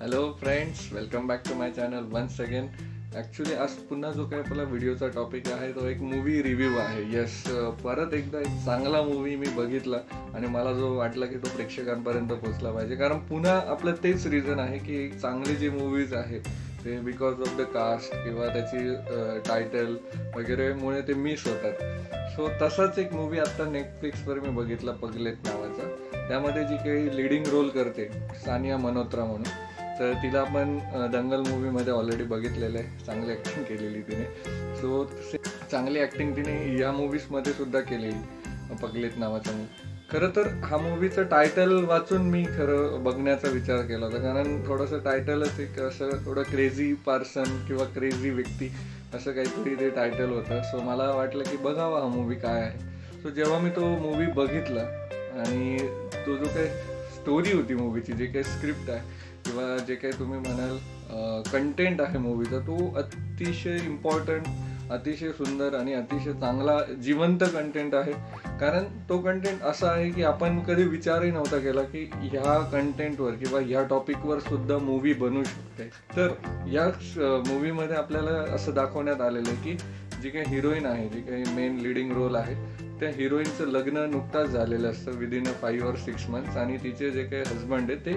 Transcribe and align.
Hello 0.00 0.20
friends 0.40 0.78
welcome 0.92 1.26
back 1.28 1.42
to 1.48 1.54
my 1.54 1.70
channel 1.70 2.04
once 2.12 2.40
again 2.40 2.66
actually 3.14 3.54
आज 3.54 3.70
पुन्हा 3.88 4.10
जो 4.12 4.24
काही 4.28 4.42
आपला 4.42 4.62
व्हिडिओचा 4.62 5.08
टॉपिक 5.14 5.48
आहे 5.52 5.70
तो 5.72 5.86
एक 5.88 6.00
मूवी 6.02 6.42
रिव्ह्यू 6.42 6.78
आहे. 6.78 7.02
यस 7.14 7.34
परत 7.82 8.14
एकदा 8.14 8.38
एक 8.40 8.64
चांगला 8.64 9.02
मूवी 9.02 9.34
मी 9.36 9.48
बघितला 9.56 9.96
आणि 10.34 10.46
मला 10.46 10.72
जो 10.72 10.92
वाटला 10.96 11.26
की 11.26 11.36
तो 11.36 11.54
प्रेक्षकांपर्यंत 11.56 12.28
पोहोचला 12.28 12.72
पाहिजे. 12.72 12.96
कारण 12.96 13.18
पुन्हा 13.28 13.60
आपलं 13.70 14.02
तेच 14.02 14.26
रिझन 14.26 14.60
आहे 14.60 14.78
की 14.78 15.08
चांगले 15.12 15.54
जे 15.56 15.70
मूवीज 15.70 16.14
आहेत 16.14 16.48
ते 16.84 16.98
बिकॉज 17.00 17.40
ऑफ 17.40 17.56
द 17.58 17.66
कास्ट 17.74 18.14
किंवा 18.14 18.48
त्याची 18.54 18.94
टायटल 19.48 19.96
वगैरेमुळे 20.36 21.00
ते 21.08 21.14
मिस 21.14 21.46
होतात. 21.46 21.82
सो 22.36 22.48
तसाच 22.62 22.98
एक 22.98 23.12
मूवी 23.14 23.38
आत्ता 23.38 23.70
नेटफ्लिक्सवर 23.70 24.40
मी 24.40 24.56
बघितला 24.56 24.92
पगलेत 25.02 25.46
नावाचा. 25.46 25.88
त्यामध्ये 26.28 26.64
जी 26.64 26.76
काही 26.76 27.16
लिडिंग 27.16 27.46
रोल 27.52 27.68
करते 27.68 28.08
सानिया 28.44 28.76
मल्होत्रा 28.78 29.24
म्हणून 29.24 29.68
तर 30.00 30.12
तिला 30.22 30.40
आपण 30.40 30.78
दंगल 31.12 31.42
मूवीमध्ये 31.48 31.92
ऑलरेडी 31.92 32.24
बघितलेलं 32.24 32.78
आहे. 32.78 33.04
चांगली 33.06 33.32
ॲक्टिंग 33.32 33.64
केलेली 33.64 34.00
तिने. 34.02 34.24
सो 34.76 35.04
चांगली 35.70 36.00
ॲक्टिंग 36.00 36.32
तिने 36.36 36.54
या 36.78 36.92
मूवीजमध्ये 36.92 37.52
सुद्धा 37.52 37.80
केलेली 37.80 38.74
पगलेत 38.82 39.18
नावाचा 39.18 39.52
मूवी 39.52 39.88
खरं 40.10 40.30
तर 40.36 40.48
हा 40.64 40.76
मूवीचं 40.78 41.24
टायटल 41.30 41.72
वाचून 41.88 42.22
मी 42.30 42.42
खरं 42.46 43.02
बघण्याचा 43.04 43.48
विचार 43.48 43.82
केला 43.86 44.06
होता. 44.06 44.18
कारण 44.18 44.62
थोडंसं 44.66 44.98
टायटलच 45.04 45.60
एक 45.60 45.78
असं 45.80 46.10
थोडं 46.24 46.42
क्रेझी 46.42 46.92
पर्सन 47.06 47.56
किंवा 47.66 47.84
क्रेझी 47.94 48.30
व्यक्ती 48.30 48.70
असं 49.14 49.32
काहीतरी 49.32 49.74
ते 49.74 49.90
टायटल 49.90 50.30
होतं. 50.30 50.62
सो 50.62 50.80
मला 50.82 51.10
वाटलं 51.10 51.44
की 51.44 51.56
बघावा 51.64 52.00
हा 52.00 52.06
मूवी 52.06 52.34
काय 52.36 52.60
आहे. 52.62 53.22
सो 53.22 53.30
जेव्हा 53.30 53.58
मी 53.58 53.70
तो 53.70 53.96
मूवी 53.98 54.26
बघितला 54.36 54.82
आणि 55.40 55.76
तो 56.14 56.36
जो 56.36 56.44
काही 56.46 56.66
स्टोरी 57.14 57.52
होती 57.52 57.74
मूवीची 57.74 58.12
जे 58.12 58.26
काही 58.26 58.44
स्क्रिप्ट 58.44 58.90
आहे 58.90 59.28
किंवा 59.60 59.76
जे 59.78 59.94
काही 59.94 60.18
तुम्ही 60.18 60.38
म्हणाल 60.38 60.76
कंटेंट 61.52 62.00
आहे 62.00 62.18
मूवीचा 62.18 62.58
तो 62.66 62.92
अतिशय 62.96 63.78
इम्पॉर्टंट 63.84 64.46
अतिशय 64.92 65.30
सुंदर 65.32 65.74
आणि 65.74 65.92
अतिशय 65.94 66.32
चांगला 66.32 66.76
जिवंत 67.02 67.42
कंटेंट 67.54 67.94
आहे. 67.94 68.12
कारण 68.60 68.84
तो 69.08 69.18
कंटेंट 69.18 69.62
असा 69.62 69.90
आहे 69.90 70.08
की 70.10 70.22
आपण 70.22 70.58
कधी 70.60 70.84
विचारही 70.84 71.30
नव्हता 71.30 71.58
केला 71.58 71.82
की 71.82 72.04
ह्या 72.14 72.58
कंटेंटवर 72.72 73.34
किंवा 73.34 73.60
ह्या 73.60 73.82
टॉपिकवर 73.90 74.38
सुद्धा 74.38 74.78
मूवी 74.78 75.12
बनू 75.14 75.42
शकते. 75.44 75.88
तर 76.16 76.32
या 76.72 76.86
मूवीमध्ये 77.46 77.96
आपल्याला 77.96 78.32
असं 78.54 78.74
दाखवण्यात 78.74 79.20
आलेलं 79.20 79.50
आहे 79.50 79.62
की 79.64 79.76
जी 80.22 80.30
काही 80.30 80.54
हिरोईन 80.54 80.86
आहे 80.86 81.08
जी 81.08 81.20
काही 81.20 81.44
मेन 81.54 81.76
लिडिंग 81.78 82.12
रोल 82.12 82.34
आहे 82.34 82.54
त्या 83.00 83.08
हिरोईनचं 83.08 83.66
लग्न 83.66 83.98
नुकताच 84.10 84.48
झालेलं 84.48 84.90
असतं 84.90 85.16
within 85.18 85.46
a 85.48 85.52
five 85.52 85.88
or 85.88 85.94
six 85.96 86.28
months 86.30 86.56
आणि 86.56 86.76
तिचे 86.76 87.10
जे 87.10 87.24
काही 87.24 87.42
हजबंड 87.42 87.90
आहे 87.90 88.04
ते 88.06 88.12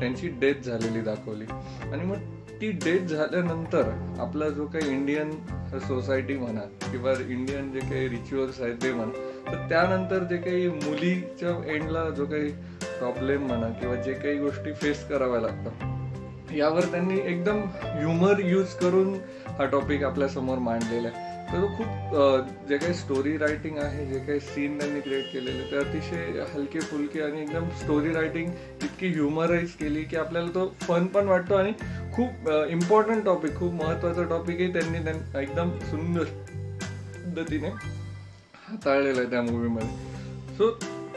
त्यांची 0.00 0.28
डेथ 0.40 0.64
झालेली 0.64 1.00
दाखवली. 1.00 1.44
आणि 1.92 2.04
मग 2.04 2.34
ती 2.60 2.70
डेथ 2.84 3.06
झाल्यानंतर 3.06 3.88
आपला 4.20 4.48
जो 4.48 4.66
काही 4.66 4.90
इंडियन 4.90 5.30
सोसायटी 5.78 6.36
म्हणा 6.36 6.60
किंवा 6.90 7.12
इंडियन 7.28 7.72
जे 7.72 7.80
काही 7.80 8.08
रिच्युअल्स 8.08 8.60
आहेत 8.60 8.76
ते 8.82 8.92
म्हणा 8.92 9.50
तर 9.52 9.68
त्यानंतर 9.68 10.24
जे 10.24 10.36
काही 10.36 10.68
मुलीच्या 10.68 11.56
एंडला 11.74 12.08
जो 12.10 12.26
काही 12.26 12.50
प्रॉब्लेम 12.98 13.46
म्हणा 13.46 13.68
किंवा 13.80 13.94
जे 13.94 14.12
काही 14.12 14.38
गोष्टी 14.38 14.72
फेस 14.72 15.08
कराव्या 15.08 15.40
लागतात 15.40 16.52
यावर 16.52 16.84
त्यांनी 16.84 17.18
एकदम 17.24 17.60
ह्युमर 17.84 18.40
यूज 18.40 18.74
करून 18.74 19.14
हा 19.58 19.64
टॉपिक 19.64 20.04
आपल्यासमोर 20.04 20.58
मांडलेला 20.58 21.08
आहे. 21.08 21.25
तर 21.52 21.60
तो 21.60 21.66
खूप 21.66 22.66
जे 22.68 22.76
काही 22.78 22.94
स्टोरी 22.94 23.36
रायटिंग 23.38 23.78
आहे 23.78 24.06
जे 24.06 24.18
काही 24.18 24.40
सीन 24.40 24.78
त्यांनी 24.78 25.00
क्रिएट 25.00 25.32
केलेले 25.32 25.70
ते 25.70 25.76
अतिशय 25.76 26.44
हलके 26.54 26.80
फुलके 26.80 27.22
आणि 27.22 27.40
एकदम 27.40 27.68
स्टोरी 27.68 28.12
रायटिंग 28.12 28.50
इतकी 28.82 29.08
ह्युमराईज 29.08 29.70
केली 29.70 30.02
की 30.02 30.16
आपल्याला 30.16 30.48
तो 30.54 30.74
फन 30.80 31.06
पण 31.06 31.28
वाटतो 31.28 31.54
आणि 31.54 31.72
खूप 32.14 32.50
इम्पॉर्टंट 32.68 33.24
टॉपिक 33.24 33.56
खूप 33.56 33.72
महत्त्वाचा 33.72 34.22
टॉपिकही 34.22 34.72
त्यांनी 34.72 34.98
एकदम 35.42 35.70
सुंदर 35.78 36.24
पद्धतीने 36.24 37.68
हाताळलेलं 37.68 39.20
आहे 39.20 39.30
त्या 39.30 39.42
मूवीमध्ये 39.42 40.54
सो 40.56 40.70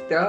त्या 0.10 0.24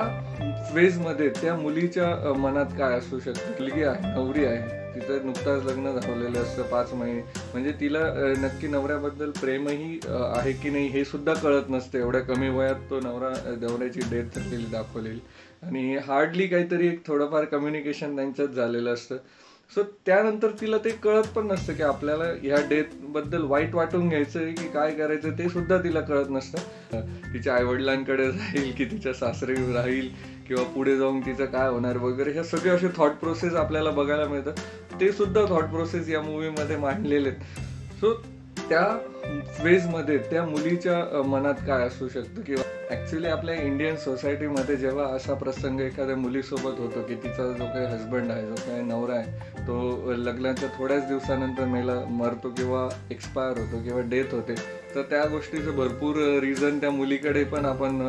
फेजमध्ये 0.74 1.28
त्या 1.28 1.54
मुलीच्या 1.56 2.32
मनात 2.32 2.66
काय 2.78 2.98
असू 2.98 3.20
शकतं? 3.20 3.50
मुलगी 3.50 3.82
आहे 3.82 4.14
नवरी 4.14 4.44
आहे. 4.44 4.79
तिचं 4.94 5.26
नुकताच 5.26 5.64
लग्न 5.64 5.90
झालेलं 5.92 6.38
असतं 6.42 6.62
पाच 6.62 6.92
महिने. 6.92 7.20
म्हणजे 7.52 7.72
तिला 7.80 8.00
नक्की 8.38 8.66
नवऱ्याबद्दल 8.66 9.30
प्रेमही 9.30 9.98
आहे 10.08 10.52
की 10.52 10.70
नाही 10.70 10.86
हे 10.88 11.04
सुद्धा 11.04 11.34
कळत 11.34 11.70
नसते. 11.70 11.98
एवढ्या 11.98 12.20
कमी 12.20 12.48
वयात 12.48 12.90
तो 12.90 13.00
नवरा 13.00 13.32
नवऱ्याची 13.60 14.00
डेथ 14.10 14.38
झालेली 14.38 14.66
दाखवलेली. 14.72 15.20
आणि 15.62 15.96
हार्डली 15.96 16.46
काहीतरी 16.46 16.86
एक 16.88 17.06
थोडंफार 17.06 17.44
कम्युनिकेशन 17.44 18.16
त्यांच्यात 18.16 18.48
झालेलं 18.48 18.94
असतं. 18.94 19.16
सो 19.74 19.82
त्यानंतर 20.06 20.50
तिला 20.60 20.78
ते 20.84 20.90
कळत 21.02 21.26
पण 21.34 21.46
नसतं 21.46 21.72
की 21.72 21.82
आपल्याला 21.82 22.24
ह्या 22.42 22.56
डेथबद्दल 22.68 23.42
वाईट 23.42 23.74
वाटून 23.74 24.08
घ्यायचं 24.08 24.48
की 24.50 24.68
काय 24.68 24.90
करायचं 24.94 25.38
ते 25.38 25.48
सुद्धा 25.48 25.78
तिला 25.78 26.00
कळत 26.00 26.30
नसतं. 26.30 27.00
तिच्या 27.34 27.54
आईवडिलांकडे 27.54 28.26
राहील 28.26 28.72
की 28.78 28.84
तिच्या 28.84 29.12
सासरे 29.14 29.54
राहील 29.74 30.08
किंवा 30.48 30.64
पुढे 30.64 30.96
जाऊन 30.96 31.20
तिचं 31.20 31.44
काय 31.44 31.68
होणार 31.68 31.96
वगैरे 31.96 32.32
ह्या 32.32 32.44
सगळे 32.44 32.70
असे 32.70 32.88
थॉट 32.96 33.12
प्रोसेस 33.12 33.54
आपल्याला 33.54 33.90
बघायला 33.90 34.24
मिळतात. 34.24 34.60
ते 35.00 35.12
सुद्धा 35.12 35.44
थॉट 35.48 35.64
प्रोसेस 35.64 36.08
या 36.08 36.22
मूवीमध्ये 36.22 36.76
मांडलेले 36.76 37.28
आहेत. 37.28 37.40
सो 38.00 38.12
त्या 38.68 38.84
फेजमध्ये 39.58 40.18
त्या 40.30 40.44
मुलीच्या 40.44 41.22
मनात 41.22 41.66
काय 41.66 41.86
असू 41.86 42.08
शकतं 42.08 42.42
किंवा 42.42 42.62
ऍक्च्युली 42.90 43.26
आपल्या 43.26 43.54
इंडियन 43.54 43.96
सोसायटीमध्ये 43.96 44.76
जेव्हा 44.76 45.04
असा 45.06 45.34
प्रसंग 45.34 45.80
एखाद्या 45.80 46.16
मुलीसोबत 46.16 46.78
होतो 46.78 47.02
की 47.02 47.14
तिचा 47.14 47.52
जो 47.52 47.64
काही 47.64 47.86
हसबंड 47.86 48.30
आहे 48.30 48.46
जो 48.46 48.54
काही 48.54 48.82
नवरा 48.82 49.14
आहे 49.14 49.62
तो 49.66 50.12
लग्नाच्या 50.12 50.68
थोड्याच 50.78 51.06
दिवसानंतर 51.08 51.64
मेला 51.64 51.94
मरतो 52.08 52.50
किंवा 52.50 52.88
एक्सपायर 53.10 53.58
होतो 53.58 53.82
किंवा 53.82 54.00
डेथ 54.00 54.32
होते 54.32 54.54
तर 54.94 55.02
त्या 55.02 55.24
गोष्टीचं 55.26 55.76
भरपूर 55.76 56.16
रिझन 56.40 56.78
त्या 56.78 56.90
मुलीकडे 56.90 57.44
पण 57.44 57.64
आपण 57.64 58.00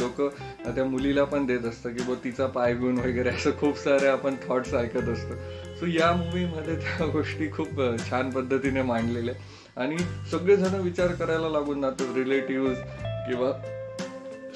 लोक 0.00 0.22
त्या 0.66 0.84
मुलीला 0.84 1.24
पण 1.24 1.46
देत 1.46 1.64
असतं 1.64 1.90
की 1.90 2.02
बो 2.02 2.14
तिचा 2.14 2.46
पाय 2.46 2.74
गुण 2.74 2.98
वगैरे 2.98 3.28
असं 3.28 3.50
खूप 3.50 3.78
सारे 3.78 4.06
आपण 4.06 4.34
थॉट्स 4.48 4.74
ऐकत 4.74 5.08
असतो. 5.08 5.34
सो 5.74 5.86
या 5.86 6.12
मूवीमध्ये 6.12 6.76
त्या 6.76 7.06
गोष्टी 7.06 7.50
खूप 7.52 7.82
छान 8.10 8.30
पद्धतीने 8.30 8.82
मांडलेल्या 8.82 9.34
आणि 9.76 9.98
सगळेजण 10.30 10.80
विचार 10.80 11.12
करायला 11.12 11.48
लागून 11.48 11.80
जातात 11.82 12.16
रिलेटिव्ह 12.16 12.74
किंवा 13.28 13.52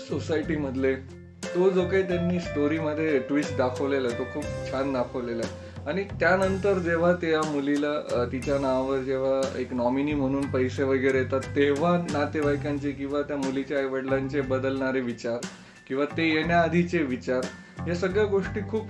सोसायटीमधले 0.08 0.94
तो 1.44 1.68
जो 1.70 1.82
काही 1.88 2.02
त्यांनी 2.02 2.40
स्टोरीमध्ये 2.40 3.18
ट्विस्ट 3.18 3.56
दाखवलेला 3.56 4.08
आहे 4.08 4.18
तो 4.18 4.24
खूप 4.34 4.44
छान 4.70 4.92
दाखवलेला 4.92 5.42
आहे. 5.44 5.64
आणि 5.88 6.02
त्यानंतर 6.20 6.78
जेव्हा 6.78 7.12
त्या 7.12 7.40
मुलीला 7.52 8.24
तिच्या 8.32 8.58
नावावर 8.58 8.98
जेव्हा 8.98 9.58
एक 9.58 9.72
नॉमिनी 9.72 10.14
म्हणून 10.14 10.46
पैसे 10.50 10.82
वगैरे 10.82 11.18
येतात 11.18 11.40
तेव्हा 11.56 11.96
नातेवाईकांचे 12.12 12.90
किंवा 12.90 13.22
त्या 13.22 13.36
मुलीच्या 13.36 13.78
आईवडिलांचे 13.78 14.40
बदलणारे 14.40 15.00
विचार 15.00 15.46
किंवा 15.88 16.04
ते 16.16 16.28
येण्याआधीचे 16.28 17.02
विचार 17.02 17.44
या 17.88 17.94
सगळ्या 17.94 18.24
गोष्टी 18.24 18.60
खूप 18.70 18.88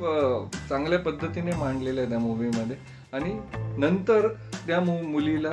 चांगल्या 0.68 0.98
पद्धतीने 0.98 1.56
मांडलेल्या 1.56 2.02
आहेत 2.02 2.10
त्या 2.10 2.18
मूवीमध्ये 2.18 2.76
आणि 3.12 3.32
नंतर 3.78 4.28
त्या 4.66 4.80
मुलीला 4.80 5.50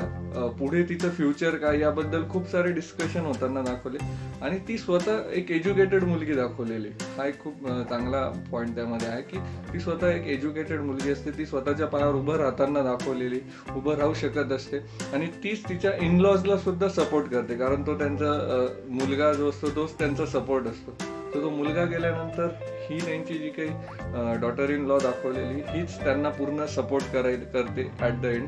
पुढे 0.60 0.84
तिचं 0.90 1.10
फ्युचर 1.10 1.56
काय 1.56 1.80
याबद्दल 1.80 2.24
खूप 2.30 2.48
सारे 2.52 2.72
डिस्कशन 2.74 3.26
होताना 3.26 3.62
दाखवले. 3.62 3.98
आणि 4.42 4.58
ती 4.68 4.78
स्वतः 4.78 5.32
एक 5.34 5.52
एज्युकेटेड 5.52 6.04
मुलगी 6.04 6.34
दाखवलेली. 6.34 6.90
हा 7.18 7.28
एक 7.28 7.40
खूप 7.40 7.68
चांगला 7.90 8.22
पॉईंट 8.52 8.76
त्यामध्ये 8.76 9.08
आहे 9.08 9.22
की 9.22 9.38
ती 9.74 9.80
स्वतः 9.80 10.10
एक 10.10 10.28
एज्युकेटेड 10.28 10.82
मुलगी 10.82 11.12
असते. 11.12 11.32
ती 11.38 11.46
स्वतःच्या 11.46 11.88
पायावर 11.88 12.16
उभं 12.16 12.38
राहताना 12.38 12.84
दाखवलेली 12.84 13.40
उभं 13.76 13.96
राहू 13.98 14.14
शकत 14.14 14.52
असते. 14.52 14.78
आणि 15.14 15.28
तीच 15.44 15.68
तिच्या 15.70 15.92
इनलॉजला 16.02 16.58
सुद्धा 16.58 16.88
सपोर्ट 16.90 17.32
करते. 17.32 17.58
कारण 17.58 17.88
तो 17.88 17.98
त्यांचा 17.98 18.68
मुलगा 18.90 19.34
जो 19.34 19.50
असतो 19.50 19.76
तोच 19.76 19.98
त्यांचा 20.00 20.26
सपोर्ट 20.26 20.68
असतो. 20.68 21.13
तर 21.34 21.42
तो 21.42 21.50
मुलगा 21.50 21.84
गेल्यानंतर 21.86 22.48
ही 22.82 23.00
त्यांची 23.00 23.34
जी 23.34 23.50
काही 23.50 24.38
डॉटर 24.42 24.70
इन 24.70 24.86
लॉ 24.88 24.98
दाखवलेली 25.00 25.62
हीच 25.68 25.98
त्यांना 26.04 26.30
पूर्ण 26.30 26.66
सपोर्ट 26.66 27.12
कराय 27.14 27.36
करते 27.54 27.90
ॲट 28.00 28.22
द 28.22 28.26
एंड 28.26 28.48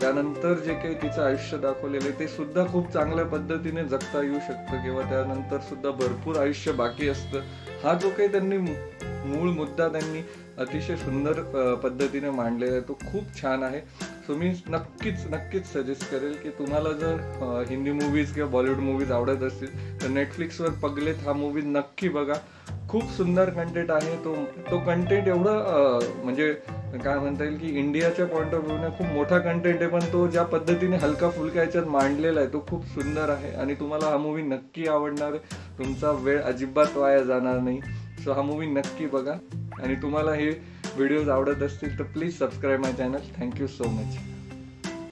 त्यानंतर 0.00 0.54
जे 0.60 0.74
काही 0.74 0.94
तिचं 0.94 1.22
आयुष्य 1.22 1.56
दाखवलेलं 1.58 2.04
आहे 2.04 2.18
ते 2.18 2.26
सुद्धा 2.28 2.64
खूप 2.66 2.90
चांगल्या 2.92 3.24
पद्धतीने 3.26 3.84
जगता 3.84 4.22
येऊ 4.22 4.38
शकतं 4.46 4.82
किंवा 4.82 5.02
त्यानंतर 5.10 5.58
सुद्धा 5.68 5.90
भरपूर 5.90 6.38
आयुष्य 6.38 6.72
बाकी 6.72 7.08
असतं. 7.08 7.40
हा 7.84 7.94
जो 7.94 8.10
काही 8.10 8.28
त्यांनी 8.28 8.56
मूळ 8.56 9.50
मुद्दा 9.50 9.88
त्यांनी 9.88 10.22
अतिशय 10.58 10.96
सुंदर 10.96 11.40
पद्धतीने 11.82 12.30
मांडलेला 12.30 12.72
आहे 12.72 12.80
तो 12.88 12.98
खूप 13.02 13.34
छान 13.40 13.62
आहे. 13.62 13.80
सो 14.26 14.34
मी 14.34 14.48
नक्कीच 14.70 15.24
नक्कीच 15.30 15.64
सजेस्ट 15.66 16.04
करेल 16.10 16.34
की 16.42 16.50
तुम्हाला 16.58 16.92
जर 17.00 17.64
हिंदी 17.70 17.92
मूवीज 17.92 18.32
किंवा 18.34 18.48
बॉलिवूड 18.50 18.78
मूवीज 18.78 19.10
आवडत 19.12 19.42
असतील 19.42 20.00
तर 20.02 20.08
नेटफ्लिक्सवर 20.08 20.70
पगलेत 20.82 21.26
हा 21.26 21.32
मूवी 21.32 21.62
नक्की 21.62 22.08
बघा. 22.08 22.34
खूप 22.88 23.10
सुंदर 23.10 23.50
कंटेंट 23.50 23.90
आहे 23.90 24.16
तो. 24.24 24.34
तो 24.70 24.78
कंटेंट 24.86 25.28
एवढं 25.28 26.22
म्हणजे 26.24 26.52
काय 27.04 27.18
म्हणता 27.18 27.44
येईल 27.44 27.56
की 27.58 27.68
इंडियाच्या 27.78 28.26
पॉईंट 28.26 28.54
ऑफ 28.54 28.64
व्ह्यूने 28.64 28.88
खूप 28.98 29.06
मोठा 29.06 29.38
कंटेंट 29.38 29.82
आहे 29.82 29.90
पण 29.90 30.12
तो 30.12 30.26
ज्या 30.26 30.42
पद्धतीने 30.52 30.96
हलका 30.96 31.30
फुलका 31.30 31.60
याच्यात 31.60 31.86
मांडलेला 31.86 32.40
आहे 32.40 32.52
तो 32.52 32.64
खूप 32.68 32.84
सुंदर 32.94 33.30
आहे. 33.30 33.52
आणि 33.52 33.74
तुम्हाला 33.74 34.06
हा 34.06 34.16
मूवी 34.16 34.42
नक्की 34.42 34.86
आवडणार. 34.88 35.32
आहे 35.32 35.78
तुमचा 35.78 36.10
वेळ 36.22 36.40
अजिबात 36.42 36.96
वाया 36.96 37.22
जाणार 37.22 37.58
नाही. 37.58 37.80
सो 38.24 38.32
हा 38.32 38.42
मूवी 38.42 38.66
नक्की 38.66 39.06
बघा. 39.06 39.34
आणि 39.82 39.94
तुम्हाला 40.02 40.32
हे 40.32 40.50
व्हिडिओज 40.96 41.28
आवडत 41.28 41.62
असतील 41.62 41.98
तर 41.98 42.04
please 42.04 42.38
subscribe 42.38 42.80
my 42.80 42.92
channel 42.92 43.30
thank you 43.36 43.66
so 43.66 43.88
much 43.90 44.16